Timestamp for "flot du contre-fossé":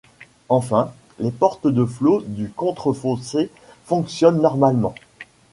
1.85-3.51